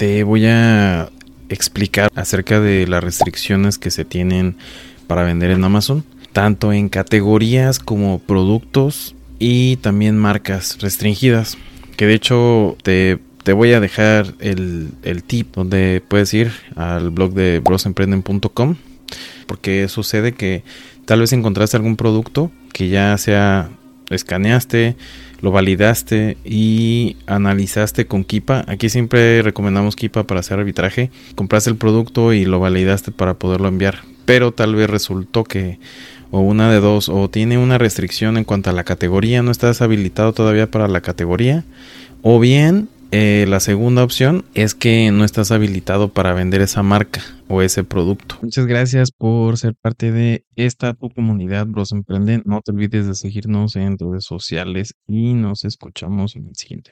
[0.00, 1.10] te voy a
[1.50, 4.56] explicar acerca de las restricciones que se tienen
[5.06, 11.58] para vender en Amazon, tanto en categorías como productos y también marcas restringidas.
[11.98, 13.20] Que de hecho te,
[13.52, 18.76] voy a dejar el, el, tip donde puedes ir al blog de brosemprenden.com
[19.46, 20.64] porque sucede que
[21.04, 23.68] tal vez encontraste algún producto que ya sea
[24.10, 24.96] escaneaste,
[25.40, 28.64] lo validaste y analizaste con Kipa.
[28.66, 31.10] Aquí siempre recomendamos Kipa para hacer arbitraje.
[31.34, 34.00] Compraste el producto y lo validaste para poderlo enviar.
[34.24, 35.78] Pero tal vez resultó que
[36.30, 39.82] o una de dos o tiene una restricción en cuanto a la categoría, no estás
[39.82, 41.64] habilitado todavía para la categoría
[42.22, 47.20] o bien eh, la segunda opción es que no estás habilitado para vender esa marca
[47.48, 48.36] o ese producto.
[48.42, 52.42] Muchas gracias por ser parte de esta tu comunidad, Bros Emprenden.
[52.46, 56.88] No te olvides de seguirnos en redes sociales y nos escuchamos en el siguiente.